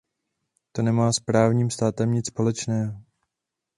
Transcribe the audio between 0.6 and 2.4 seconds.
To nemá s právním státem nic